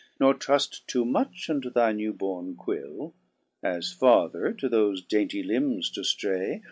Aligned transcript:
Nor 0.19 0.33
truft 0.33 0.87
too 0.87 1.05
much 1.05 1.47
unto 1.47 1.69
thy 1.69 1.91
new 1.91 2.11
borne 2.11 2.55
quill. 2.55 3.13
As 3.61 3.91
farther 3.93 4.51
to 4.51 4.67
thofe 4.67 5.07
dainty 5.07 5.43
limbs 5.43 5.91
to 5.91 5.99
ftray. 6.01 6.59